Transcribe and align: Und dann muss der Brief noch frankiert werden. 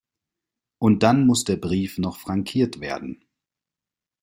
Und 0.79 1.03
dann 1.03 1.27
muss 1.27 1.43
der 1.43 1.57
Brief 1.57 1.99
noch 1.99 2.17
frankiert 2.17 2.79
werden. 2.79 3.23